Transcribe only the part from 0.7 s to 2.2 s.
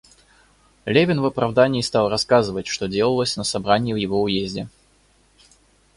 Левин в оправдание стал